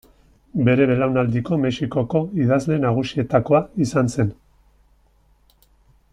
Bere 0.69 0.85
belaunaldiko 0.91 1.59
Mexikoko 1.65 2.21
idazle 2.45 2.79
nagusietakoa 2.87 3.61
izan 3.87 4.11
zen. 4.17 4.33